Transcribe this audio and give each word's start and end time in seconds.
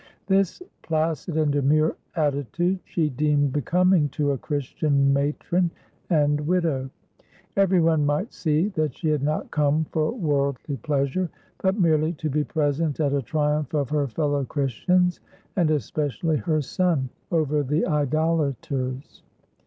This 0.25 0.63
placid 0.81 1.37
and 1.37 1.51
demure 1.51 1.95
attitude 2.15 2.79
she 2.85 3.11
deemed 3.11 3.53
becoming 3.53 4.09
to 4.09 4.31
a 4.31 4.37
Christian 4.39 5.13
matron 5.13 5.69
and 6.09 6.41
widow. 6.47 6.89
Every 7.55 7.79
one 7.81 8.03
might 8.03 8.33
see 8.33 8.69
that 8.69 8.95
she 8.97 9.09
had 9.09 9.21
not 9.21 9.51
come 9.51 9.85
for 9.91 10.11
worldly 10.11 10.77
pleasure, 10.77 11.29
but 11.61 11.79
merely 11.79 12.13
to 12.13 12.31
be 12.31 12.43
present 12.43 12.99
at 12.99 13.13
a 13.13 13.21
triumph 13.21 13.75
of 13.75 13.91
her 13.91 14.07
fellow 14.07 14.43
Christians— 14.43 15.19
and 15.55 15.69
especially 15.69 16.37
her 16.37 16.63
son— 16.63 17.09
over 17.31 17.61
the 17.61 17.85
idolaters. 17.85 19.21